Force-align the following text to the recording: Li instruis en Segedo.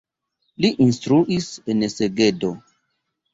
Li 0.63 0.71
instruis 0.85 1.51
en 1.75 1.85
Segedo. 1.97 2.51